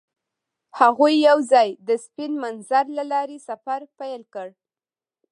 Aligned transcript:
هغوی 0.79 1.13
یوځای 1.27 1.69
د 1.87 1.89
سپین 2.05 2.31
منظر 2.43 2.85
له 2.97 3.03
لارې 3.11 3.37
سفر 3.49 3.81
پیل 3.99 4.21
کړ. 4.33 4.47